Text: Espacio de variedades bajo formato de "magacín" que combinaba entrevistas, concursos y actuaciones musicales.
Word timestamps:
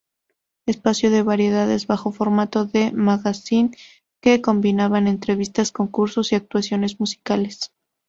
Espacio 0.65 1.11
de 1.11 1.21
variedades 1.21 1.85
bajo 1.85 2.11
formato 2.11 2.65
de 2.65 2.91
"magacín" 2.91 3.75
que 4.19 4.41
combinaba 4.41 4.97
entrevistas, 4.97 5.71
concursos 5.71 6.31
y 6.31 6.35
actuaciones 6.37 6.99
musicales. 6.99 7.71